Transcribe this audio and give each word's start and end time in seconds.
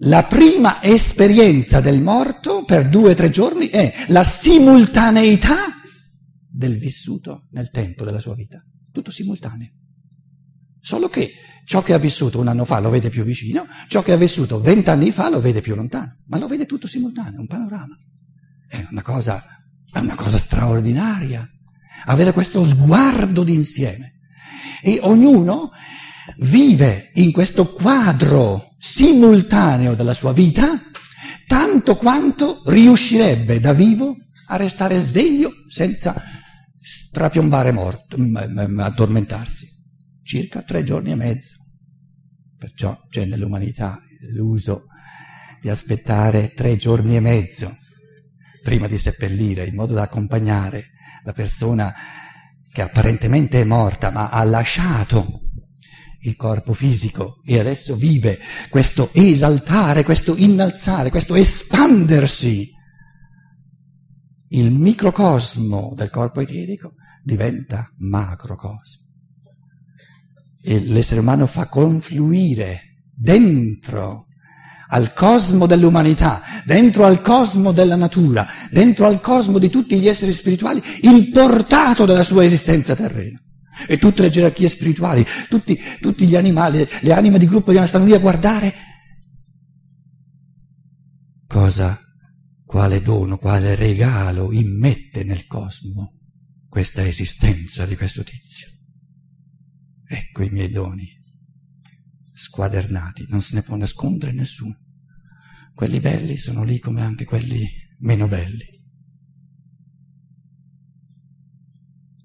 la 0.00 0.24
prima 0.24 0.82
esperienza 0.82 1.80
del 1.80 2.02
morto 2.02 2.64
per 2.64 2.88
due 2.88 3.12
o 3.12 3.14
tre 3.14 3.30
giorni 3.30 3.68
è 3.68 4.06
la 4.08 4.24
simultaneità 4.24 5.74
del 6.48 6.78
vissuto 6.78 7.46
nel 7.50 7.70
tempo 7.70 8.04
della 8.04 8.20
sua 8.20 8.34
vita. 8.34 8.62
Tutto 8.92 9.10
simultaneo. 9.10 9.70
Solo 10.80 11.08
che 11.08 11.32
ciò 11.64 11.82
che 11.82 11.92
ha 11.92 11.98
vissuto 11.98 12.38
un 12.38 12.48
anno 12.48 12.64
fa 12.64 12.78
lo 12.78 12.90
vede 12.90 13.08
più 13.08 13.24
vicino, 13.24 13.66
ciò 13.88 14.02
che 14.02 14.12
ha 14.12 14.16
vissuto 14.16 14.60
vent'anni 14.60 15.10
fa 15.10 15.28
lo 15.28 15.40
vede 15.40 15.60
più 15.60 15.74
lontano, 15.74 16.18
ma 16.26 16.38
lo 16.38 16.46
vede 16.46 16.66
tutto 16.66 16.86
simultaneo, 16.86 17.40
un 17.40 17.46
panorama. 17.46 17.96
È 18.68 18.86
una 18.90 19.02
cosa, 19.02 19.44
è 19.90 19.98
una 19.98 20.14
cosa 20.14 20.38
straordinaria, 20.38 21.46
avere 22.04 22.32
questo 22.32 22.64
sguardo 22.64 23.44
d'insieme. 23.44 24.12
E 24.82 24.98
ognuno 25.02 25.70
vive 26.38 27.10
in 27.14 27.32
questo 27.32 27.72
quadro 27.72 28.74
simultaneo 28.78 29.94
della 29.94 30.14
sua 30.14 30.32
vita 30.32 30.80
tanto 31.46 31.96
quanto 31.96 32.62
riuscirebbe 32.66 33.60
da 33.60 33.72
vivo 33.72 34.16
a 34.48 34.56
restare 34.56 34.98
sveglio 34.98 35.50
senza 35.68 36.14
strapiombare 36.80 37.72
morto, 37.72 38.16
addormentarsi. 38.16 39.74
Circa 40.22 40.62
tre 40.62 40.82
giorni 40.82 41.12
e 41.12 41.14
mezzo. 41.14 41.56
Perciò 42.58 42.98
c'è 43.08 43.24
nell'umanità 43.24 44.00
l'uso 44.32 44.86
di 45.60 45.68
aspettare 45.68 46.52
tre 46.54 46.76
giorni 46.76 47.16
e 47.16 47.20
mezzo 47.20 47.76
prima 48.62 48.88
di 48.88 48.98
seppellire, 48.98 49.66
in 49.66 49.74
modo 49.74 49.94
da 49.94 50.02
accompagnare 50.02 50.90
la 51.22 51.32
persona 51.32 51.94
che 52.72 52.82
apparentemente 52.82 53.60
è 53.60 53.64
morta, 53.64 54.10
ma 54.10 54.28
ha 54.28 54.42
lasciato 54.42 55.45
il 56.26 56.36
corpo 56.36 56.72
fisico 56.72 57.40
e 57.44 57.58
adesso 57.58 57.94
vive 57.94 58.38
questo 58.68 59.10
esaltare, 59.12 60.04
questo 60.04 60.34
innalzare, 60.36 61.10
questo 61.10 61.34
espandersi. 61.34 62.72
Il 64.48 64.70
microcosmo 64.70 65.92
del 65.96 66.10
corpo 66.10 66.40
eterico 66.40 66.94
diventa 67.22 67.88
macrocosmo. 67.98 69.04
E 70.62 70.80
l'essere 70.80 71.20
umano 71.20 71.46
fa 71.46 71.68
confluire 71.68 72.80
dentro 73.14 74.26
al 74.88 75.12
cosmo 75.12 75.66
dell'umanità, 75.66 76.42
dentro 76.64 77.04
al 77.04 77.20
cosmo 77.20 77.72
della 77.72 77.96
natura, 77.96 78.46
dentro 78.70 79.06
al 79.06 79.20
cosmo 79.20 79.58
di 79.58 79.68
tutti 79.68 79.98
gli 79.98 80.08
esseri 80.08 80.32
spirituali, 80.32 80.82
il 81.02 81.30
portato 81.30 82.04
della 82.04 82.22
sua 82.22 82.44
esistenza 82.44 82.94
terrena. 82.94 83.40
E 83.86 83.98
tutte 83.98 84.22
le 84.22 84.30
gerarchie 84.30 84.68
spirituali, 84.68 85.24
tutti, 85.48 85.78
tutti 86.00 86.26
gli 86.26 86.36
animali, 86.36 86.86
le 87.00 87.12
anime 87.12 87.38
di 87.38 87.46
gruppo 87.46 87.72
stanno 87.86 88.06
lì 88.06 88.14
a 88.14 88.18
guardare 88.18 88.74
cosa, 91.56 91.98
quale 92.64 93.00
dono, 93.00 93.38
quale 93.38 93.74
regalo 93.74 94.52
immette 94.52 95.24
nel 95.24 95.46
cosmo 95.46 96.18
questa 96.68 97.06
esistenza 97.06 97.86
di 97.86 97.96
questo 97.96 98.22
tizio. 98.22 98.68
Ecco 100.06 100.42
i 100.42 100.50
miei 100.50 100.70
doni, 100.70 101.08
squadernati, 102.34 103.24
non 103.28 103.40
se 103.40 103.54
ne 103.54 103.62
può 103.62 103.74
nascondere 103.76 104.32
nessuno. 104.32 104.78
Quelli 105.74 106.00
belli 106.00 106.36
sono 106.36 106.62
lì 106.62 106.78
come 106.78 107.00
anche 107.00 107.24
quelli 107.24 107.66
meno 108.00 108.28
belli. 108.28 108.75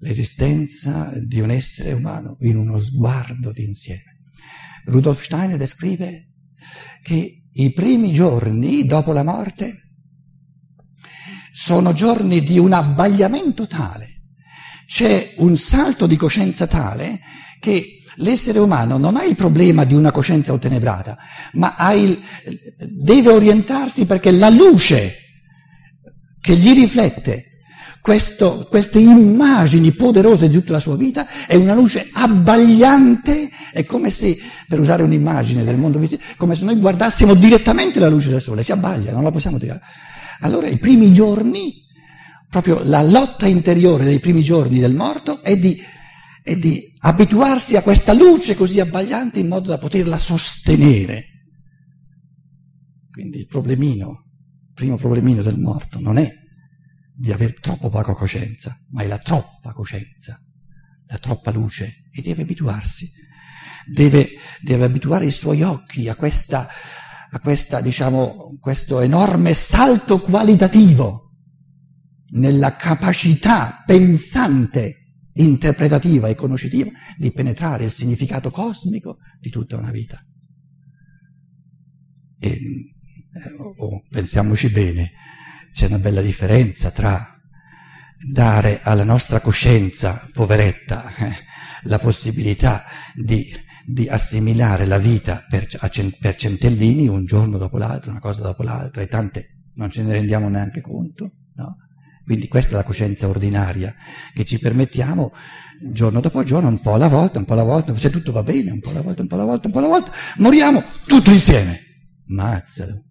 L'esistenza 0.02 1.12
di 1.14 1.40
un 1.40 1.50
essere 1.50 1.92
umano 1.92 2.36
in 2.40 2.56
uno 2.56 2.78
sguardo 2.78 3.52
d'insieme. 3.52 4.18
Rudolf 4.86 5.22
Steiner 5.22 5.56
descrive 5.56 6.30
che 7.02 7.44
i 7.52 7.72
primi 7.72 8.12
giorni 8.12 8.84
dopo 8.84 9.12
la 9.12 9.22
morte 9.22 9.90
sono 11.52 11.92
giorni 11.92 12.42
di 12.42 12.58
un 12.58 12.72
abbagliamento 12.72 13.66
tale, 13.66 14.22
c'è 14.86 15.34
un 15.38 15.56
salto 15.56 16.06
di 16.06 16.16
coscienza 16.16 16.66
tale 16.66 17.20
che 17.60 17.98
l'essere 18.16 18.58
umano 18.58 18.98
non 18.98 19.16
ha 19.16 19.24
il 19.24 19.36
problema 19.36 19.84
di 19.84 19.94
una 19.94 20.10
coscienza 20.10 20.52
ottenebrata, 20.52 21.16
ma 21.52 21.92
il, 21.92 22.20
deve 22.88 23.30
orientarsi 23.30 24.04
perché 24.04 24.32
la 24.32 24.48
luce 24.48 25.14
che 26.40 26.56
gli 26.56 26.72
riflette 26.72 27.51
questo, 28.02 28.66
queste 28.68 28.98
immagini 28.98 29.92
poderose 29.92 30.48
di 30.48 30.54
tutta 30.56 30.72
la 30.72 30.80
sua 30.80 30.96
vita, 30.96 31.46
è 31.46 31.54
una 31.54 31.72
luce 31.72 32.08
abbagliante, 32.12 33.48
è 33.72 33.84
come 33.84 34.10
se, 34.10 34.36
per 34.66 34.80
usare 34.80 35.04
un'immagine 35.04 35.62
del 35.62 35.76
mondo 35.76 36.00
visibile, 36.00 36.34
come 36.36 36.56
se 36.56 36.64
noi 36.64 36.80
guardassimo 36.80 37.34
direttamente 37.34 38.00
la 38.00 38.08
luce 38.08 38.30
del 38.30 38.42
sole, 38.42 38.64
si 38.64 38.72
abbaglia, 38.72 39.12
non 39.12 39.22
la 39.22 39.30
possiamo 39.30 39.56
tirare. 39.56 39.82
Allora 40.40 40.66
i 40.66 40.78
primi 40.78 41.12
giorni, 41.12 41.74
proprio 42.50 42.82
la 42.82 43.02
lotta 43.02 43.46
interiore 43.46 44.02
dei 44.02 44.18
primi 44.18 44.42
giorni 44.42 44.80
del 44.80 44.94
morto 44.94 45.40
è 45.40 45.56
di, 45.56 45.80
è 46.42 46.56
di 46.56 46.92
abituarsi 47.02 47.76
a 47.76 47.82
questa 47.82 48.12
luce 48.12 48.56
così 48.56 48.80
abbagliante 48.80 49.38
in 49.38 49.46
modo 49.46 49.68
da 49.68 49.78
poterla 49.78 50.18
sostenere. 50.18 51.26
Quindi 53.12 53.38
il 53.38 53.46
problemino, 53.46 54.24
il 54.66 54.74
primo 54.74 54.96
problemino 54.96 55.40
del 55.42 55.58
morto 55.58 56.00
non 56.00 56.18
è 56.18 56.40
di 57.22 57.30
aver 57.30 57.60
troppo 57.60 57.88
poca 57.88 58.14
coscienza, 58.14 58.76
ma 58.90 59.02
è 59.02 59.06
la 59.06 59.18
troppa 59.18 59.72
coscienza, 59.72 60.42
la 61.06 61.18
troppa 61.18 61.52
luce 61.52 62.08
e 62.10 62.20
deve 62.20 62.42
abituarsi, 62.42 63.12
deve, 63.86 64.30
deve 64.60 64.84
abituare 64.86 65.26
i 65.26 65.30
suoi 65.30 65.62
occhi 65.62 66.08
a 66.08 66.16
questa, 66.16 66.66
a 67.30 67.38
questa, 67.38 67.80
diciamo, 67.80 68.58
questo 68.58 68.98
enorme 68.98 69.54
salto 69.54 70.20
qualitativo 70.20 71.36
nella 72.32 72.74
capacità 72.74 73.84
pensante, 73.86 75.12
interpretativa 75.34 76.26
e 76.26 76.34
conoscitiva 76.34 76.90
di 77.16 77.30
penetrare 77.30 77.84
il 77.84 77.92
significato 77.92 78.50
cosmico 78.50 79.18
di 79.38 79.48
tutta 79.48 79.76
una 79.76 79.92
vita. 79.92 80.20
E, 82.40 82.48
eh, 82.50 83.52
oh, 83.78 84.02
pensiamoci 84.10 84.70
bene, 84.70 85.12
c'è 85.72 85.86
una 85.86 85.98
bella 85.98 86.20
differenza 86.20 86.90
tra 86.90 87.32
dare 88.24 88.80
alla 88.82 89.04
nostra 89.04 89.40
coscienza, 89.40 90.28
poveretta, 90.32 91.14
eh, 91.16 91.32
la 91.84 91.98
possibilità 91.98 92.84
di, 93.14 93.52
di, 93.84 94.08
assimilare 94.08 94.86
la 94.86 94.98
vita 94.98 95.44
per, 95.48 95.66
per, 96.20 96.36
centellini 96.36 97.08
un 97.08 97.24
giorno 97.24 97.58
dopo 97.58 97.78
l'altro, 97.78 98.10
una 98.10 98.20
cosa 98.20 98.42
dopo 98.42 98.62
l'altra, 98.62 99.02
e 99.02 99.08
tante 99.08 99.48
non 99.74 99.90
ce 99.90 100.02
ne 100.02 100.12
rendiamo 100.12 100.48
neanche 100.48 100.80
conto. 100.80 101.32
No? 101.56 101.76
Quindi 102.24 102.46
questa 102.46 102.72
è 102.72 102.74
la 102.74 102.84
coscienza 102.84 103.26
ordinaria 103.26 103.94
che 104.32 104.44
ci 104.44 104.58
permettiamo 104.58 105.32
giorno 105.90 106.20
dopo 106.20 106.44
giorno, 106.44 106.68
un 106.68 106.80
po' 106.80 106.94
alla 106.94 107.08
volta, 107.08 107.38
un 107.38 107.44
po' 107.44 107.54
alla 107.54 107.64
volta, 107.64 107.96
se 107.96 108.10
tutto 108.10 108.30
va 108.30 108.44
bene, 108.44 108.70
un 108.70 108.78
po' 108.78 108.90
alla 108.90 109.00
volta, 109.00 109.22
un 109.22 109.28
po' 109.28 109.34
alla 109.34 109.44
volta, 109.44 109.66
un 109.66 109.72
po' 109.72 109.78
alla 109.78 109.88
volta, 109.88 110.12
moriamo 110.36 110.82
tutti 111.06 111.32
insieme. 111.32 111.80
Mazzalo. 112.26 113.02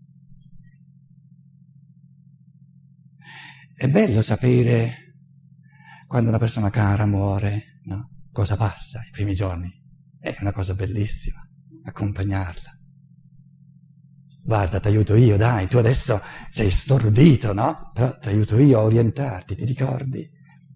È 3.81 3.89
bello 3.89 4.21
sapere 4.21 5.15
quando 6.05 6.29
una 6.29 6.37
persona 6.37 6.69
cara 6.69 7.07
muore, 7.07 7.79
no? 7.85 8.27
cosa 8.31 8.55
passa 8.55 8.99
i 8.99 9.09
primi 9.09 9.33
giorni. 9.33 9.71
È 10.19 10.37
una 10.39 10.51
cosa 10.51 10.75
bellissima, 10.75 11.39
accompagnarla. 11.85 12.77
Guarda, 14.43 14.79
ti 14.79 14.87
aiuto 14.87 15.15
io, 15.15 15.35
dai, 15.35 15.67
tu 15.67 15.77
adesso 15.77 16.21
sei 16.51 16.69
stordito, 16.69 17.53
no? 17.53 17.89
Però 17.91 18.19
ti 18.19 18.27
aiuto 18.27 18.59
io 18.59 18.77
a 18.77 18.83
orientarti, 18.83 19.55
ti 19.55 19.65
ricordi 19.65 20.29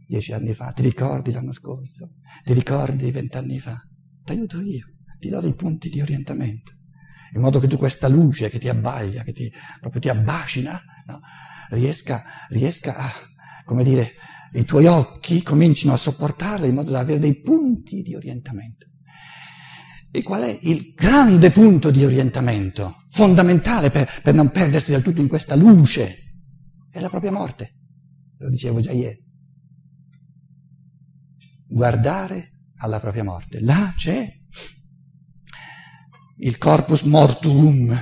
dieci 0.07 0.33
anni 0.33 0.55
fa, 0.55 0.71
ti 0.71 0.81
ricordi 0.81 1.31
l'anno 1.31 1.51
scorso, 1.51 2.09
ti 2.43 2.53
ricordi 2.53 3.11
vent'anni 3.11 3.59
fa. 3.59 3.79
Ti 4.23 4.31
aiuto 4.31 4.59
io, 4.61 4.87
ti 5.19 5.29
do 5.29 5.41
dei 5.41 5.53
punti 5.53 5.89
di 5.89 6.01
orientamento, 6.01 6.71
in 7.35 7.41
modo 7.41 7.59
che 7.59 7.67
tu 7.67 7.77
questa 7.77 8.07
luce 8.07 8.49
che 8.49 8.57
ti 8.57 8.67
abbaglia, 8.67 9.21
che 9.21 9.31
ti, 9.31 9.53
proprio 9.79 10.01
ti 10.01 10.09
abbacina, 10.09 10.81
no? 11.05 11.19
Riesca, 11.69 12.23
riesca 12.49 12.95
a, 12.95 13.11
come 13.63 13.83
dire, 13.83 14.13
i 14.53 14.63
tuoi 14.63 14.85
occhi 14.85 15.43
comincino 15.43 15.93
a 15.93 15.97
sopportarla 15.97 16.65
in 16.65 16.75
modo 16.75 16.91
da 16.91 16.99
avere 16.99 17.19
dei 17.19 17.41
punti 17.41 18.01
di 18.01 18.15
orientamento. 18.15 18.87
E 20.11 20.23
qual 20.23 20.43
è 20.43 20.59
il 20.61 20.93
grande 20.93 21.51
punto 21.51 21.91
di 21.91 22.05
orientamento, 22.05 23.03
fondamentale 23.09 23.91
per, 23.91 24.21
per 24.23 24.33
non 24.33 24.49
perdersi 24.49 24.91
del 24.91 25.01
tutto 25.01 25.19
in 25.19 25.27
questa 25.27 25.55
luce? 25.55 26.17
È 26.89 27.01
la 27.01 27.09
propria 27.09 27.31
morte, 27.31 27.75
lo 28.37 28.49
dicevo 28.49 28.79
già 28.79 28.93
ieri. 28.93 29.21
Guardare 31.67 32.51
alla 32.77 33.01
propria 33.01 33.25
morte. 33.25 33.59
Là 33.59 33.93
c'è 33.97 34.25
il 36.37 36.57
corpus 36.57 37.01
mortuum, 37.01 37.93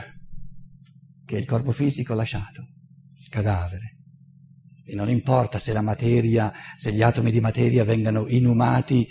che 1.25 1.35
è 1.35 1.39
il 1.39 1.45
corpo 1.45 1.71
fisico 1.71 2.13
lasciato 2.13 2.72
cadavere. 3.33 3.97
E 4.85 4.93
non 4.93 5.09
importa 5.09 5.57
se 5.57 5.73
la 5.73 5.81
materia, 5.81 6.51
se 6.77 6.91
gli 6.91 7.01
atomi 7.01 7.31
di 7.31 7.39
materia 7.39 7.83
vengano 7.83 8.27
inumati 8.27 9.07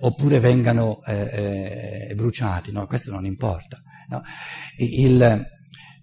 oppure 0.00 0.40
vengano 0.40 1.02
eh, 1.04 2.08
eh, 2.10 2.14
bruciati, 2.14 2.70
no? 2.70 2.86
questo 2.86 3.10
non 3.10 3.24
importa. 3.24 3.80
No? 4.08 4.22
Il, 4.76 5.22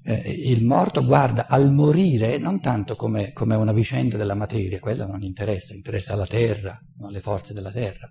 eh, 0.03 0.31
il 0.45 0.63
morto 0.63 1.05
guarda 1.05 1.45
al 1.47 1.71
morire 1.71 2.39
non 2.39 2.59
tanto 2.59 2.95
come, 2.95 3.31
come, 3.33 3.55
una 3.55 3.73
vicenda 3.73 4.17
della 4.17 4.35
materia, 4.35 4.79
quella 4.79 5.05
non 5.05 5.21
interessa, 5.21 5.75
interessa 5.75 6.15
la 6.15 6.25
terra, 6.25 6.79
no? 6.97 7.09
le 7.09 7.19
forze 7.19 7.53
della 7.53 7.71
terra, 7.71 8.09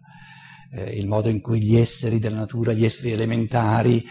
eh, 0.70 0.97
il 0.97 1.06
modo 1.06 1.29
in 1.29 1.41
cui 1.41 1.62
gli 1.62 1.76
esseri 1.76 2.19
della 2.19 2.38
natura, 2.38 2.73
gli 2.73 2.85
esseri 2.85 3.12
elementari 3.12 4.05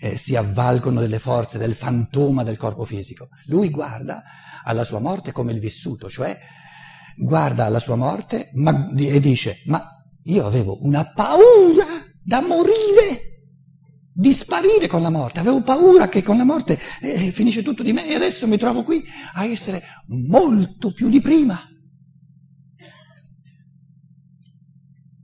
eh, 0.00 0.16
si 0.16 0.34
avvalgono 0.34 1.00
delle 1.00 1.18
forze 1.18 1.58
del 1.58 1.74
fantoma 1.74 2.42
del 2.42 2.56
corpo 2.56 2.84
fisico. 2.84 3.28
Lui 3.46 3.70
guarda 3.70 4.22
alla 4.64 4.84
sua 4.84 5.00
morte 5.00 5.32
come 5.32 5.52
il 5.52 5.60
vissuto, 5.60 6.08
cioè 6.08 6.36
guarda 7.16 7.66
alla 7.66 7.80
sua 7.80 7.96
morte 7.96 8.50
ma, 8.54 8.90
e 8.96 9.20
dice, 9.20 9.62
ma 9.66 9.84
io 10.24 10.46
avevo 10.46 10.82
una 10.84 11.04
paura 11.12 11.86
da 12.22 12.40
morire 12.40 13.30
di 14.12 14.32
sparire 14.32 14.86
con 14.86 15.02
la 15.02 15.10
morte. 15.10 15.40
Avevo 15.40 15.62
paura 15.62 16.08
che 16.08 16.22
con 16.22 16.36
la 16.36 16.44
morte 16.44 16.78
eh, 17.00 17.30
finisce 17.30 17.62
tutto 17.62 17.82
di 17.82 17.92
me 17.92 18.06
e 18.06 18.14
adesso 18.14 18.46
mi 18.46 18.58
trovo 18.58 18.82
qui 18.82 19.02
a 19.34 19.44
essere 19.44 19.82
molto 20.06 20.92
più 20.92 21.08
di 21.08 21.20
prima. 21.20 21.60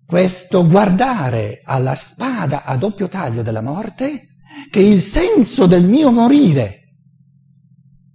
Questo 0.06 0.66
guardare 0.66 1.60
alla 1.64 1.94
spada 1.94 2.64
a 2.64 2.76
doppio 2.76 3.08
taglio 3.08 3.42
della 3.42 3.60
morte, 3.60 4.36
che 4.70 4.80
il 4.80 5.00
senso 5.00 5.66
del 5.66 5.84
mio 5.84 6.10
morire 6.12 6.94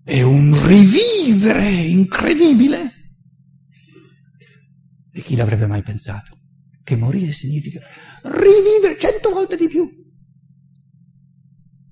è 0.03 0.21
un 0.21 0.57
rivivere 0.65 1.69
incredibile. 1.69 2.91
E 5.11 5.21
chi 5.21 5.35
l'avrebbe 5.35 5.67
mai 5.67 5.83
pensato? 5.83 6.37
Che 6.83 6.95
morire 6.95 7.33
significa 7.33 7.81
rivivere 8.23 8.97
cento 8.97 9.31
volte 9.31 9.57
di 9.57 9.67
più 9.67 10.01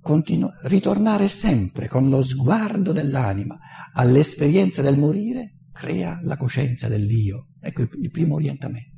continu- 0.10 0.52
ritornare 0.64 1.28
sempre 1.28 1.88
con 1.88 2.10
lo 2.10 2.24
sguardo 2.24 2.92
dell'anima 2.92 3.60
all'esperienza 3.94 4.82
del 4.82 4.98
morire 4.98 5.58
crea 5.72 6.20
la 6.24 6.36
coscienza 6.36 6.88
dell'io. 6.88 7.50
Ecco 7.62 7.84
il, 7.84 7.90
il 8.02 8.10
primo 8.10 8.36
orientamento, 8.36 8.89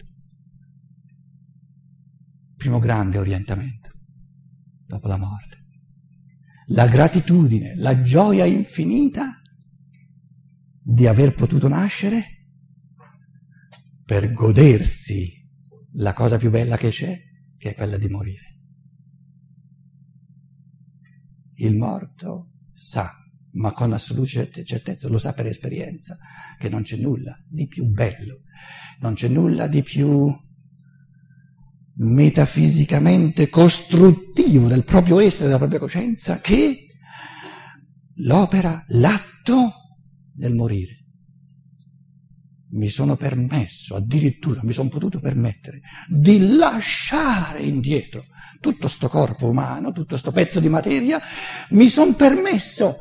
primo 2.62 2.78
grande 2.78 3.18
orientamento 3.18 3.90
dopo 4.86 5.08
la 5.08 5.18
morte. 5.18 5.58
La 6.68 6.88
gratitudine, 6.88 7.76
la 7.76 8.04
gioia 8.04 8.46
infinita 8.46 9.42
di 10.80 11.08
aver 11.08 11.34
potuto 11.34 11.68
nascere 11.68 12.46
per 14.06 14.32
godersi 14.32 15.34
la 15.94 16.14
cosa 16.14 16.38
più 16.38 16.52
bella 16.52 16.78
che 16.78 16.90
c'è, 16.90 17.20
che 17.58 17.72
è 17.72 17.74
quella 17.74 17.98
di 17.98 18.08
morire. 18.08 18.50
il 21.62 21.76
morto 21.76 22.54
sa, 22.74 23.12
ma 23.52 23.72
con 23.72 23.94
assoluta 23.94 24.48
certezza, 24.64 25.08
lo 25.08 25.20
sa 25.20 25.34
per 25.34 25.46
esperienza, 25.46 26.18
che 26.58 26.70
non 26.70 26.82
c'è 26.82 26.98
nulla 26.98 27.40
di 27.48 27.68
più 27.68 27.86
bello, 27.86 28.42
non 29.02 29.14
c'è 29.14 29.28
nulla 29.28 29.68
di 29.68 29.84
più 29.84 30.36
metafisicamente 31.96 33.50
costruttivo 33.50 34.68
del 34.68 34.84
proprio 34.84 35.20
essere, 35.20 35.46
della 35.46 35.58
propria 35.58 35.80
coscienza, 35.80 36.40
che 36.40 36.88
l'opera, 38.16 38.84
l'atto 38.88 39.74
del 40.34 40.54
morire 40.54 41.02
mi 42.72 42.90
sono 42.90 43.16
permesso, 43.16 43.96
addirittura 43.96 44.62
mi 44.64 44.74
sono 44.74 44.90
potuto 44.90 45.20
permettere 45.20 45.82
di 46.08 46.56
lasciare 46.56 47.62
indietro 47.64 48.26
tutto 48.60 48.88
sto 48.88 49.10
corpo 49.10 49.50
umano, 49.50 49.92
tutto 49.92 50.16
sto 50.16 50.32
pezzo 50.32 50.60
di 50.60 50.70
materia, 50.70 51.20
mi 51.72 51.90
sono 51.90 52.14
permesso 52.14 52.98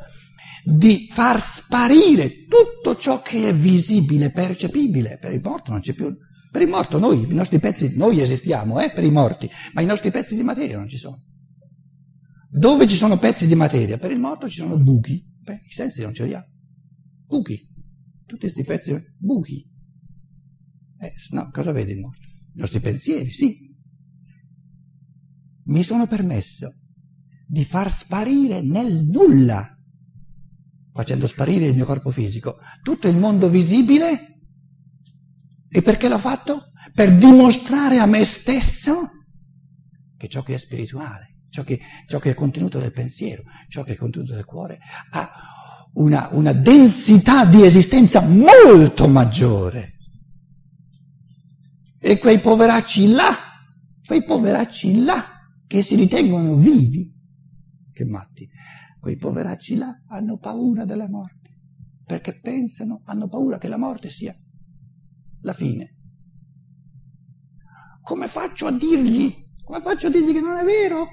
di 0.63 1.07
far 1.09 1.41
sparire 1.41 2.45
tutto 2.45 2.95
ciò 2.97 3.21
che 3.21 3.49
è 3.49 3.55
visibile, 3.55 4.31
percepibile. 4.31 5.17
Per 5.19 5.31
il 5.31 5.41
morto 5.41 5.71
non 5.71 5.79
c'è 5.79 5.93
più. 5.93 6.15
Per 6.51 6.61
il 6.61 6.67
morto 6.67 6.99
noi, 6.99 7.23
i 7.23 7.33
nostri 7.33 7.59
pezzi, 7.59 7.95
noi 7.95 8.19
esistiamo, 8.19 8.79
eh, 8.81 8.91
per 8.91 9.03
i 9.03 9.11
morti, 9.11 9.49
ma 9.73 9.81
i 9.81 9.85
nostri 9.85 10.11
pezzi 10.11 10.35
di 10.35 10.43
materia 10.43 10.77
non 10.77 10.87
ci 10.87 10.97
sono. 10.97 11.23
Dove 12.49 12.85
ci 12.87 12.97
sono 12.97 13.17
pezzi 13.17 13.47
di 13.47 13.55
materia? 13.55 13.97
Per 13.97 14.11
il 14.11 14.19
morto 14.19 14.49
ci 14.49 14.57
sono 14.57 14.77
buchi. 14.77 15.25
Beh, 15.43 15.61
i 15.65 15.71
sensi 15.71 16.01
non 16.01 16.13
ce 16.13 16.25
li 16.25 16.33
ha. 16.33 16.45
Buchi 17.25 17.69
tutti 18.31 18.47
questi 18.47 18.63
pezzi, 18.63 18.95
buchi. 19.17 19.69
Eh, 20.97 21.13
no, 21.31 21.49
cosa 21.51 21.71
vede 21.71 21.91
il 21.91 21.99
morto? 21.99 22.27
I 22.55 22.59
nostri 22.59 22.79
pensieri, 22.79 23.29
sì. 23.29 23.69
Mi 25.65 25.83
sono 25.83 26.07
permesso 26.07 26.75
di 27.45 27.65
far 27.65 27.91
sparire 27.91 28.61
nel 28.61 29.03
nulla, 29.03 29.77
facendo 30.93 31.27
sparire 31.27 31.67
il 31.67 31.75
mio 31.75 31.85
corpo 31.85 32.09
fisico, 32.09 32.57
tutto 32.81 33.07
il 33.09 33.17
mondo 33.17 33.49
visibile. 33.49 34.30
E 35.73 35.81
perché 35.81 36.09
l'ho 36.09 36.19
fatto? 36.19 36.71
Per 36.93 37.15
dimostrare 37.15 37.97
a 37.97 38.05
me 38.05 38.25
stesso 38.25 39.09
che 40.17 40.27
ciò 40.27 40.43
che 40.43 40.55
è 40.55 40.57
spirituale, 40.57 41.37
ciò 41.49 41.63
che, 41.63 41.79
ciò 42.07 42.19
che 42.19 42.31
è 42.31 42.33
contenuto 42.33 42.77
del 42.77 42.91
pensiero, 42.91 43.43
ciò 43.69 43.81
che 43.81 43.93
è 43.93 43.95
contenuto 43.95 44.33
del 44.33 44.43
cuore, 44.43 44.79
ha 45.11 45.31
una, 45.93 46.27
una 46.33 46.51
densità 46.51 47.45
di 47.45 47.63
esistenza 47.63 48.19
molto 48.19 49.07
maggiore. 49.07 49.93
E 51.97 52.19
quei 52.19 52.41
poveracci 52.41 53.07
là, 53.07 53.37
quei 54.05 54.25
poveracci 54.25 55.03
là, 55.03 55.25
che 55.65 55.81
si 55.81 55.95
ritengono 55.95 56.55
vivi, 56.55 57.09
che 57.93 58.03
matti, 58.03 58.47
quei 58.99 59.15
poveracci 59.15 59.75
là 59.75 60.03
hanno 60.09 60.37
paura 60.37 60.83
della 60.83 61.07
morte, 61.07 61.49
perché 62.05 62.39
pensano, 62.39 63.01
hanno 63.05 63.29
paura 63.29 63.57
che 63.57 63.69
la 63.69 63.77
morte 63.77 64.09
sia 64.09 64.35
la 65.41 65.53
fine. 65.53 65.95
Come 68.01 68.27
faccio 68.27 68.67
a 68.67 68.71
dirgli, 68.71 69.33
come 69.63 69.81
faccio 69.81 70.07
a 70.07 70.09
dirgli 70.09 70.33
che 70.33 70.41
non 70.41 70.57
è 70.57 70.63
vero? 70.63 71.07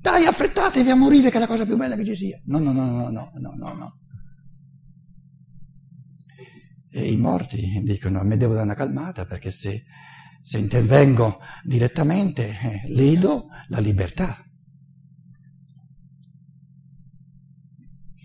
Dai, 0.00 0.26
affrettatevi 0.26 0.90
a 0.90 0.96
morire 0.96 1.30
che 1.30 1.36
è 1.36 1.40
la 1.40 1.46
cosa 1.46 1.64
più 1.64 1.76
bella 1.76 1.94
che 1.94 2.04
ci 2.04 2.16
sia. 2.16 2.40
No, 2.46 2.58
no, 2.58 2.72
no, 2.72 2.84
no, 2.84 3.10
no, 3.10 3.30
no, 3.34 3.54
no, 3.56 3.72
no. 3.74 3.98
E 6.90 7.10
i 7.10 7.16
morti 7.16 7.80
dicono, 7.84 8.22
mi 8.24 8.36
devo 8.36 8.52
dare 8.52 8.64
una 8.64 8.74
calmata 8.74 9.24
perché 9.24 9.50
se, 9.50 9.84
se 10.40 10.58
intervengo 10.58 11.38
direttamente 11.64 12.48
eh, 12.48 12.82
ledo 12.92 13.46
la 13.68 13.78
libertà 13.78 14.44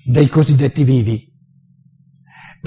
dei 0.08 0.30
cosiddetti 0.30 0.84
vivi. 0.84 1.27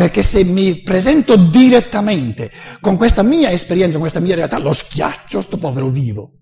Perché 0.00 0.23
se 0.23 0.45
mi 0.45 0.80
presento 0.80 1.37
direttamente 1.37 2.50
con 2.80 2.97
questa 2.97 3.23
mia 3.23 3.50
esperienza, 3.50 3.92
con 3.92 4.00
questa 4.00 4.19
mia 4.19 4.35
realtà, 4.35 4.57
lo 4.57 4.73
schiaccio 4.73 5.42
sto 5.42 5.59
povero 5.59 5.90
vivo 5.90 6.38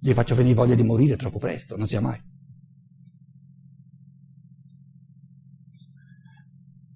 gli 0.00 0.12
faccio 0.12 0.34
venire 0.34 0.56
voglia 0.56 0.74
di 0.74 0.82
morire 0.82 1.14
troppo 1.14 1.38
presto, 1.38 1.76
non 1.76 1.86
sia 1.86 2.00
mai. 2.00 2.20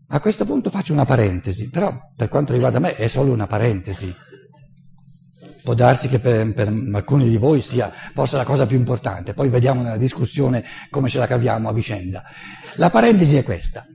A 0.08 0.18
questo 0.18 0.44
punto 0.44 0.68
faccio 0.68 0.92
una 0.92 1.04
parentesi, 1.04 1.70
però 1.70 1.97
per 2.16 2.28
quanto 2.28 2.54
riguarda 2.54 2.80
me 2.80 2.97
è 2.97 3.06
solo 3.06 3.30
una 3.30 3.47
parentesi. 3.47 4.12
Può 5.62 5.75
darsi 5.75 6.08
che 6.08 6.18
per, 6.18 6.54
per, 6.54 6.75
alcuni 6.92 7.28
di 7.28 7.37
voi 7.37 7.62
sia 7.62 7.92
forse 8.12 8.37
la 8.37 8.44
cosa 8.44 8.66
più 8.66 8.76
importante, 8.76 9.32
poi 9.32 9.49
vediamo 9.49 9.80
nella 9.80 9.97
discussione 9.97 10.64
come 10.90 11.08
ce 11.08 11.20
la 11.20 11.28
caviamo 11.28 11.68
a 11.68 11.73
vicenda. 11.73 12.25
La 12.75 12.90
parentesi 12.90 13.37
è 13.37 13.44
questa. 13.44 13.87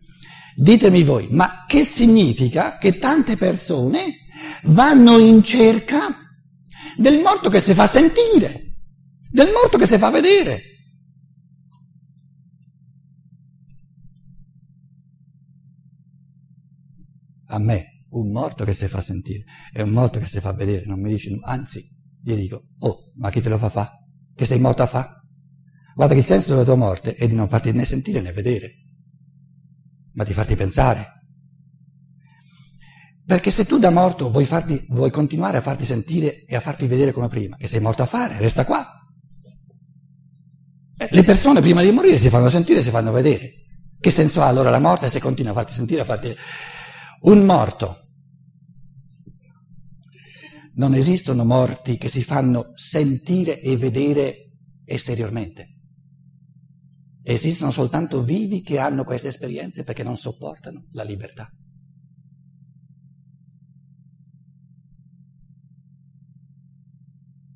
Ditemi 0.55 1.03
voi, 1.03 1.27
ma 1.31 1.65
che 1.67 1.83
significa 1.83 2.77
che 2.77 2.98
tante 2.98 3.38
persone 3.38 4.17
vanno 4.65 5.17
in 5.17 5.43
cerca 5.43 6.17
del 6.98 7.19
morto 7.19 7.50
che 7.50 7.60
si 7.60 7.74
fa 7.74 7.88
sentire? 7.88 8.63
del 9.33 9.50
morto 9.51 9.79
che 9.79 9.88
si 9.88 9.98
fa 9.98 10.12
vedere. 10.12 10.62
A 17.48 17.57
me, 17.57 18.05
un 18.10 18.31
morto 18.31 18.63
che 18.63 18.74
si 18.74 18.88
fa 18.88 19.01
sentire 19.01 19.45
è 19.72 19.81
un 19.81 19.89
morto 19.89 20.19
che 20.19 20.27
si 20.27 20.39
fa 20.39 20.53
vedere, 20.53 20.86
non 20.86 21.00
mi 21.00 21.10
dice, 21.10 21.36
anzi, 21.41 21.89
gli 22.22 22.36
dico, 22.36 22.67
oh, 22.79 23.12
ma 23.15 23.31
chi 23.31 23.41
te 23.41 23.50
lo 23.50 23.57
fa 23.57 23.69
fa? 23.69 23.91
Che 24.36 24.45
sei 24.45 24.60
morto 24.60 24.83
a 24.83 24.88
fa? 24.88 25.19
Guarda 25.95 26.13
che 26.13 26.22
senso 26.22 26.51
della 26.51 26.63
tua 26.63 26.75
morte 26.75 27.15
è 27.15 27.27
di 27.27 27.33
non 27.33 27.50
farti 27.50 27.72
né 27.72 27.86
sentire 27.86 28.22
né 28.22 28.31
vedere, 28.31 28.82
ma 30.13 30.24
di 30.24 30.34
farti 30.34 30.55
pensare. 30.55 31.12
Perché 33.25 33.51
se 33.51 33.65
tu 33.65 33.79
da 33.79 33.89
morto 33.89 34.29
vuoi, 34.29 34.46
farti, 34.46 34.86
vuoi 34.89 35.10
continuare 35.10 35.58
a 35.58 35.62
farti 35.62 35.86
sentire 35.86 36.43
e 36.46 36.55
a 36.55 36.60
farti 36.60 36.88
vedere 36.88 37.13
come 37.13 37.29
prima, 37.29 37.55
che 37.55 37.67
sei 37.67 37.79
morto 37.79 38.01
a 38.01 38.05
fare, 38.05 38.38
resta 38.38 38.65
qua. 38.65 38.86
Eh, 40.98 41.08
le 41.10 41.24
persone 41.24 41.62
prima 41.62 41.82
di 41.82 41.91
morire 41.91 42.17
si 42.17 42.29
fanno 42.29 42.50
sentire 42.50 42.79
e 42.79 42.84
si 42.84 42.89
fanno 42.89 43.12
vedere. 43.12 43.53
Che 44.00 44.12
senso 44.12 44.41
ha 44.41 44.48
allora 44.48 44.70
la 44.70 44.79
morte 44.79 45.08
se 45.08 45.22
continua 45.22 45.51
a 45.51 45.55
farti 45.55 45.74
sentire, 45.74 46.01
a 46.01 46.05
farti... 46.05 46.36
Un 47.22 47.46
morto. 47.46 48.00
Non 50.75 50.93
esistono 50.93 51.46
morti 51.46 51.98
che 51.98 52.10
si 52.10 52.24
fanno 52.24 52.72
sentire 52.75 53.62
e 53.62 53.77
vedere 53.77 54.50
esteriormente. 54.84 55.73
Esistono 57.24 57.72
soltanto 57.72 58.22
vivi 58.22 58.62
che 58.62 58.80
hanno 58.80 59.06
queste 59.06 59.30
esperienze 59.30 59.84
perché 59.84 60.03
non 60.03 60.18
sopportano 60.18 60.88
la 60.92 61.03
libertà. 61.03 61.50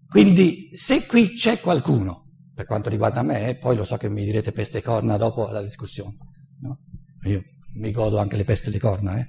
Quindi 0.07 0.71
se 0.73 1.05
qui 1.05 1.33
c'è 1.33 1.59
qualcuno, 1.59 2.31
per 2.53 2.65
quanto 2.65 2.89
riguarda 2.89 3.21
me, 3.21 3.57
poi 3.57 3.75
lo 3.75 3.83
so 3.83 3.97
che 3.97 4.09
mi 4.09 4.23
direte 4.23 4.53
peste 4.53 4.77
e 4.77 4.81
corna 4.81 5.17
dopo 5.17 5.47
la 5.49 5.61
discussione, 5.61 6.15
no? 6.61 6.79
io 7.23 7.43
mi 7.73 7.91
godo 7.91 8.17
anche 8.17 8.37
le 8.37 8.45
peste 8.45 8.69
e 8.69 8.71
le 8.71 8.79
corna, 8.79 9.19
eh? 9.19 9.27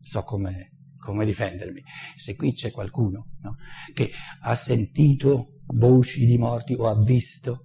so 0.00 0.22
come, 0.22 0.72
come, 0.96 1.26
difendermi. 1.26 1.82
Se 2.16 2.34
qui 2.36 2.54
c'è 2.54 2.70
qualcuno 2.70 3.32
no? 3.42 3.56
che 3.92 4.10
ha 4.40 4.54
sentito 4.56 5.60
voci 5.66 6.24
di 6.24 6.38
morti 6.38 6.72
o 6.72 6.88
ha 6.88 6.98
visto, 7.00 7.64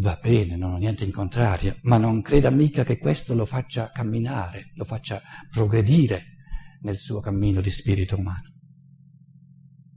va 0.00 0.18
bene, 0.20 0.56
non 0.56 0.72
ho 0.72 0.78
niente 0.78 1.04
in 1.04 1.12
contrario, 1.12 1.78
ma 1.82 1.98
non 1.98 2.22
creda 2.22 2.50
mica 2.50 2.82
che 2.84 2.98
questo 2.98 3.34
lo 3.34 3.44
faccia 3.44 3.90
camminare, 3.90 4.72
lo 4.74 4.84
faccia 4.84 5.22
progredire 5.50 6.34
nel 6.82 6.98
suo 6.98 7.20
cammino 7.20 7.60
di 7.60 7.70
spirito 7.70 8.16
umano. 8.16 8.54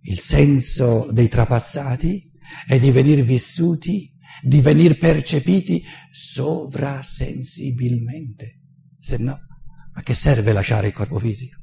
Il 0.01 0.19
senso 0.19 1.09
dei 1.11 1.27
trapassati 1.27 2.31
è 2.65 2.79
di 2.79 2.89
venir 2.91 3.23
vissuti, 3.23 4.15
di 4.41 4.61
venir 4.61 4.97
percepiti 4.97 5.83
sovrasensibilmente. 6.11 8.61
Se 8.97 9.17
no, 9.17 9.37
a 9.93 10.01
che 10.01 10.13
serve 10.13 10.53
lasciare 10.53 10.87
il 10.87 10.93
corpo 10.93 11.19
fisico? 11.19 11.58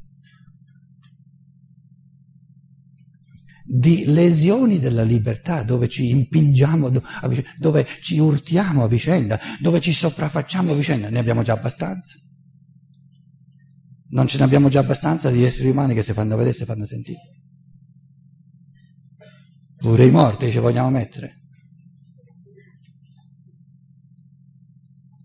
Di 3.68 4.04
lesioni 4.06 4.78
della 4.78 5.02
libertà 5.02 5.62
dove 5.62 5.88
ci 5.88 6.08
impingiamo, 6.10 6.90
dove 7.58 7.86
ci 8.00 8.18
urtiamo 8.18 8.84
a 8.84 8.88
vicenda, 8.88 9.40
dove 9.60 9.80
ci 9.80 9.92
sopraffacciamo 9.92 10.72
a 10.72 10.74
vicenda, 10.74 11.10
ne 11.10 11.18
abbiamo 11.18 11.42
già 11.42 11.54
abbastanza. 11.54 12.16
Non 14.08 14.28
ce 14.28 14.38
ne 14.38 14.44
abbiamo 14.44 14.68
già 14.68 14.80
abbastanza 14.80 15.30
di 15.30 15.42
esseri 15.42 15.68
umani 15.68 15.94
che 15.94 16.02
si 16.02 16.12
fanno 16.12 16.36
vedere 16.36 16.54
si 16.54 16.64
fanno 16.64 16.84
sentire. 16.84 17.18
Pure 19.76 20.04
i 20.04 20.10
morti 20.10 20.50
ci 20.50 20.58
vogliamo 20.58 20.90
mettere. 20.90 21.42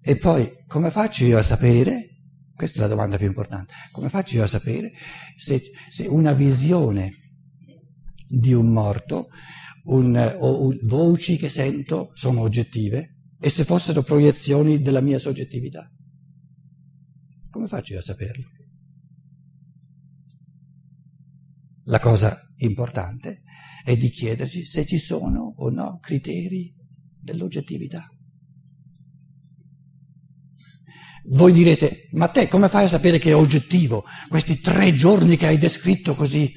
E 0.02 0.18
poi 0.18 0.50
come 0.66 0.90
faccio 0.90 1.26
io 1.26 1.38
a 1.38 1.44
sapere, 1.44 2.10
questa 2.56 2.80
è 2.80 2.82
la 2.82 2.88
domanda 2.88 3.18
più 3.18 3.28
importante, 3.28 3.74
come 3.92 4.10
faccio 4.10 4.36
io 4.36 4.44
a 4.44 4.48
sapere 4.48 4.92
se, 5.38 5.62
se 5.90 6.08
una 6.08 6.34
visione 6.34 7.21
di 8.32 8.54
un 8.54 8.72
morto 8.72 9.28
un, 9.84 10.36
o 10.40 10.64
un, 10.66 10.80
voci 10.84 11.38
che 11.38 11.50
sento 11.50 12.12
sono 12.14 12.42
oggettive 12.42 13.18
e 13.40 13.50
se 13.50 13.66
fossero 13.66 14.04
proiezioni 14.04 14.82
della 14.82 15.02
mia 15.02 15.20
soggettività? 15.20 15.92
Come 17.50 17.68
faccio 17.68 17.94
io 17.94 18.00
a 18.00 18.04
saperlo? 18.04 18.46
La 21.86 22.00
cosa 22.00 22.40
importante 22.58 23.42
è 23.84 23.98
di 23.98 24.10
chiederci 24.10 24.64
se 24.64 24.86
ci 24.86 25.00
sono 25.00 25.54
o 25.58 25.70
no 25.70 25.98
criteri 26.00 26.74
dell'oggettività. 27.20 28.08
Voi 31.24 31.52
direte, 31.52 32.08
ma 32.12 32.30
te 32.30 32.48
come 32.48 32.70
fai 32.70 32.86
a 32.86 32.90
sapere 32.90 33.18
che 33.18 33.32
è 33.32 33.36
oggettivo 33.36 34.06
questi 34.28 34.60
tre 34.60 34.94
giorni 34.94 35.38
che 35.38 35.48
hai 35.48 35.58
descritto 35.58 36.16
così? 36.16 36.52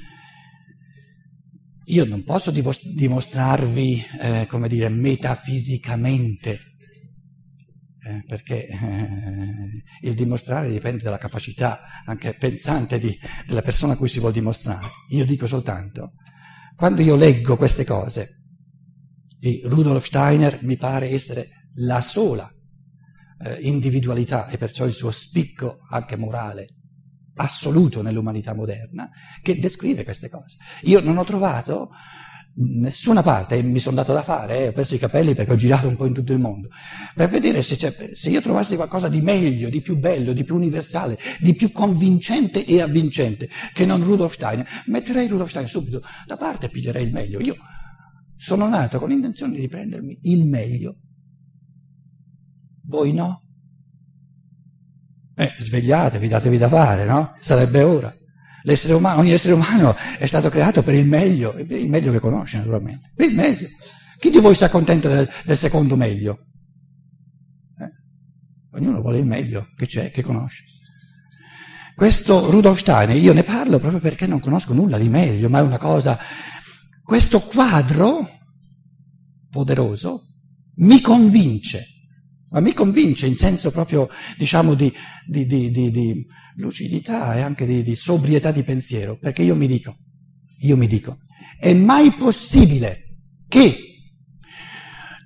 Io 1.86 2.04
non 2.04 2.24
posso 2.24 2.50
dimostrarvi, 2.50 4.04
eh, 4.20 4.46
come 4.48 4.68
dire, 4.68 4.88
metafisicamente, 4.88 6.52
eh, 8.00 8.24
perché 8.26 8.66
eh, 8.66 9.82
il 10.02 10.14
dimostrare 10.14 10.70
dipende 10.70 11.02
dalla 11.02 11.18
capacità 11.18 11.80
anche 12.04 12.34
pensante 12.34 12.98
di, 12.98 13.18
della 13.46 13.62
persona 13.62 13.94
a 13.94 13.96
cui 13.96 14.08
si 14.08 14.18
vuole 14.18 14.34
dimostrare. 14.34 14.88
Io 15.10 15.24
dico 15.24 15.46
soltanto 15.46 16.12
quando 16.76 17.02
io 17.02 17.14
leggo 17.14 17.56
queste 17.56 17.84
cose, 17.84 18.40
e 19.38 19.60
Rudolf 19.64 20.04
Steiner 20.04 20.60
mi 20.62 20.76
pare 20.76 21.10
essere 21.10 21.68
la 21.76 22.00
sola 22.00 22.50
eh, 23.44 23.60
individualità 23.60 24.48
e 24.48 24.58
perciò 24.58 24.84
il 24.84 24.92
suo 24.92 25.10
spicco 25.10 25.78
anche 25.90 26.16
morale 26.16 26.66
assoluto 27.36 28.02
nell'umanità 28.02 28.54
moderna, 28.54 29.10
che 29.42 29.58
descrive 29.58 30.04
queste 30.04 30.28
cose. 30.28 30.56
Io 30.82 31.00
non 31.00 31.18
ho 31.18 31.24
trovato 31.24 31.90
nessuna 32.56 33.22
parte, 33.22 33.60
mi 33.62 33.80
sono 33.80 33.96
dato 33.96 34.12
da 34.12 34.22
fare, 34.22 34.60
eh, 34.60 34.68
ho 34.68 34.72
perso 34.72 34.94
i 34.94 34.98
capelli 34.98 35.34
perché 35.34 35.52
ho 35.52 35.56
girato 35.56 35.88
un 35.88 35.96
po' 35.96 36.06
in 36.06 36.14
tutto 36.14 36.32
il 36.32 36.38
mondo, 36.38 36.68
per 37.14 37.28
vedere 37.28 37.62
se, 37.62 37.76
se, 38.12 38.30
io 38.30 38.40
trovassi 38.40 38.76
qualcosa 38.76 39.08
di 39.08 39.20
meglio, 39.20 39.68
di 39.68 39.80
più 39.80 39.98
bello, 39.98 40.32
di 40.32 40.44
più 40.44 40.54
universale, 40.54 41.18
di 41.40 41.54
più 41.54 41.72
convincente 41.72 42.64
e 42.64 42.80
avvincente 42.80 43.48
che 43.72 43.84
non 43.84 44.04
Rudolf 44.04 44.34
Steiner, 44.34 44.66
metterei 44.86 45.26
Rudolf 45.26 45.48
Steiner 45.48 45.70
subito 45.70 46.02
da 46.26 46.36
parte 46.36 46.66
e 46.66 46.68
piglierei 46.68 47.04
il 47.04 47.12
meglio. 47.12 47.40
Io 47.40 47.56
sono 48.36 48.68
nato 48.68 48.98
con 48.98 49.08
l'intenzione 49.08 49.58
di 49.58 49.68
prendermi 49.68 50.18
il 50.22 50.46
meglio. 50.46 50.98
Voi 52.86 53.12
no? 53.12 53.43
Eh, 55.36 55.54
svegliatevi, 55.58 56.28
datevi 56.28 56.58
da 56.58 56.68
fare, 56.68 57.04
no? 57.04 57.36
Sarebbe 57.40 57.82
ora. 57.82 58.14
L'essere 58.62 58.94
umano, 58.94 59.20
ogni 59.20 59.32
essere 59.32 59.52
umano 59.52 59.94
è 60.18 60.26
stato 60.26 60.48
creato 60.48 60.82
per 60.82 60.94
il 60.94 61.06
meglio, 61.06 61.54
il 61.58 61.88
meglio 61.88 62.12
che 62.12 62.20
conosce 62.20 62.58
naturalmente, 62.58 63.12
per 63.14 63.28
il 63.28 63.34
meglio. 63.34 63.68
Chi 64.18 64.30
di 64.30 64.38
voi 64.38 64.54
si 64.54 64.64
accontenta 64.64 65.08
del, 65.08 65.28
del 65.44 65.56
secondo 65.56 65.96
meglio? 65.96 66.46
Eh? 67.78 68.78
Ognuno 68.78 69.00
vuole 69.00 69.18
il 69.18 69.26
meglio 69.26 69.66
che 69.76 69.86
c'è, 69.86 70.10
che 70.10 70.22
conosce. 70.22 70.64
Questo 71.94 72.50
Rudolf 72.50 72.78
Steiner, 72.78 73.16
io 73.16 73.32
ne 73.32 73.42
parlo 73.42 73.78
proprio 73.78 74.00
perché 74.00 74.26
non 74.26 74.40
conosco 74.40 74.72
nulla 74.72 74.98
di 74.98 75.08
meglio, 75.08 75.48
ma 75.48 75.58
è 75.58 75.62
una 75.62 75.78
cosa... 75.78 76.18
Questo 77.02 77.42
quadro 77.42 78.26
poderoso 79.50 80.22
mi 80.76 81.02
convince 81.02 81.93
ma 82.54 82.61
mi 82.61 82.73
convince 82.73 83.26
in 83.26 83.34
senso 83.34 83.73
proprio, 83.73 84.08
diciamo, 84.38 84.75
di, 84.75 84.92
di, 85.26 85.44
di, 85.44 85.70
di 85.73 86.26
lucidità 86.58 87.34
e 87.34 87.40
anche 87.40 87.66
di, 87.66 87.96
sobrietà 87.96 88.52
di 88.52 88.62
pensiero, 88.62 89.18
perché 89.18 89.42
io 89.42 89.56
mi 89.56 89.66
dico, 89.66 89.96
io 90.61 90.76
mi 90.76 90.87
dico, 90.87 91.18
è 91.58 91.75
mai 91.75 92.14
possibile 92.14 93.16
che 93.49 93.76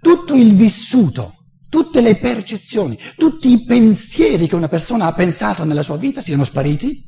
tutto 0.00 0.34
il 0.34 0.54
vissuto, 0.54 1.34
tutte 1.68 2.00
le 2.00 2.16
percezioni, 2.16 2.98
tutti 3.14 3.50
i 3.50 3.62
pensieri 3.62 4.48
che 4.48 4.54
una 4.54 4.68
persona 4.68 5.04
ha 5.04 5.12
pensato 5.12 5.64
nella 5.64 5.82
sua 5.82 5.98
vita 5.98 6.22
siano 6.22 6.44
spariti? 6.44 7.06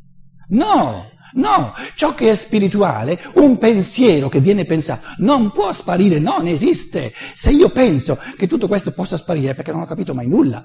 No! 0.49 1.13
No, 1.35 1.73
ciò 1.95 2.15
che 2.15 2.31
è 2.31 2.35
spirituale, 2.35 3.21
un 3.35 3.59
pensiero 3.59 4.29
che 4.29 4.41
viene 4.41 4.65
pensato, 4.65 5.07
non 5.19 5.53
può 5.53 5.73
sparire, 5.73 6.19
non 6.19 6.47
esiste. 6.47 7.13
Se 7.35 7.51
io 7.51 7.71
penso 7.71 8.19
che 8.37 8.47
tutto 8.47 8.69
questo 8.69 8.93
possa 8.93 9.17
sparire 9.17 9.51
è 9.51 9.55
perché 9.55 9.73
non 9.73 9.83
ho 9.83 9.87
capito 9.87 10.15
mai 10.15 10.27
nulla. 10.27 10.65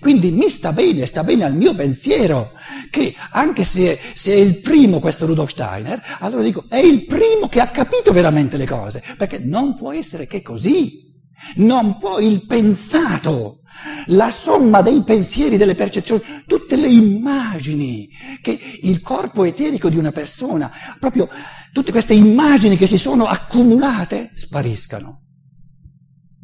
Quindi 0.00 0.30
mi 0.30 0.48
sta 0.50 0.72
bene, 0.72 1.06
sta 1.06 1.24
bene 1.24 1.44
al 1.44 1.54
mio 1.54 1.74
pensiero, 1.74 2.52
che 2.90 3.14
anche 3.30 3.64
se, 3.64 3.98
se, 4.14 4.32
è 4.32 4.36
il 4.36 4.60
primo 4.60 5.00
questo 5.00 5.26
Rudolf 5.26 5.50
Steiner, 5.50 6.00
allora 6.18 6.42
dico, 6.42 6.66
è 6.68 6.76
il 6.76 7.04
primo 7.06 7.48
che 7.48 7.60
ha 7.60 7.68
capito 7.68 8.12
veramente 8.12 8.56
le 8.56 8.66
cose, 8.66 9.02
perché 9.16 9.38
non 9.38 9.74
può 9.74 9.92
essere 9.92 10.26
che 10.26 10.42
così. 10.42 11.10
Non 11.56 11.98
può 11.98 12.20
il 12.20 12.46
pensato 12.46 13.61
la 14.06 14.30
somma 14.30 14.82
dei 14.82 15.02
pensieri, 15.04 15.56
delle 15.56 15.74
percezioni, 15.74 16.22
tutte 16.46 16.76
le 16.76 16.88
immagini 16.88 18.08
che 18.40 18.58
il 18.82 19.00
corpo 19.00 19.44
eterico 19.44 19.88
di 19.88 19.96
una 19.96 20.12
persona, 20.12 20.70
proprio 20.98 21.28
tutte 21.72 21.92
queste 21.92 22.14
immagini 22.14 22.76
che 22.76 22.86
si 22.86 22.98
sono 22.98 23.26
accumulate, 23.26 24.32
spariscano. 24.34 25.20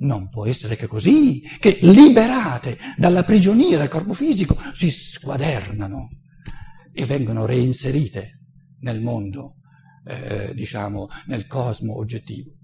Non 0.01 0.29
può 0.29 0.47
essere 0.47 0.77
che 0.77 0.87
così, 0.87 1.43
che 1.59 1.79
liberate 1.83 2.79
dalla 2.97 3.25
prigionia 3.25 3.79
del 3.79 3.89
corpo 3.89 4.13
fisico 4.13 4.57
si 4.73 4.91
squadernano 4.91 6.09
e 6.93 7.05
vengono 7.05 7.47
reinserite 7.47 8.41
nel 8.81 9.01
mondo, 9.01 9.57
eh, 10.05 10.53
diciamo, 10.55 11.09
nel 11.27 11.47
cosmo 11.47 11.97
oggettivo. 11.97 12.58